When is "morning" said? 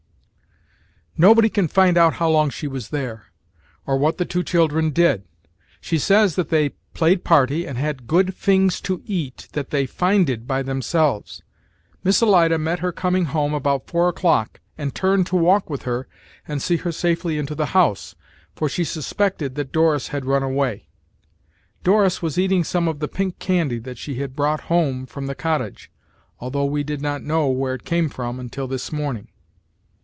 28.91-29.27